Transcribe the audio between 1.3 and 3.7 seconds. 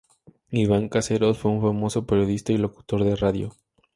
fue un famoso periodista y locutor de radio.